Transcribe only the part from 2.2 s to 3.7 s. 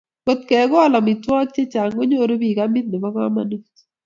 bik amit nebo komonut